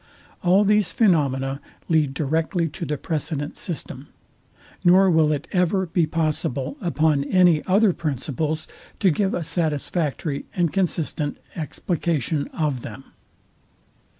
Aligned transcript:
All 0.41 0.63
these 0.63 0.91
phenomena 0.91 1.61
lead 1.87 2.15
directly 2.15 2.67
to 2.69 2.85
the 2.87 2.97
precedent 2.97 3.55
system; 3.55 4.07
nor 4.83 5.11
will 5.11 5.31
it 5.31 5.47
ever 5.51 5.85
be 5.85 6.07
possible 6.07 6.75
upon 6.81 7.23
any 7.25 7.63
other 7.67 7.93
principles 7.93 8.67
to 8.99 9.11
give 9.11 9.35
a 9.35 9.43
satisfactory 9.43 10.45
and 10.55 10.73
consistent 10.73 11.37
explication 11.55 12.47
of 12.47 12.81
them. 12.81 13.13